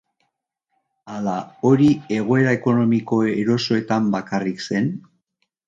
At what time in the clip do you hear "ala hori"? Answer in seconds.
1.15-1.91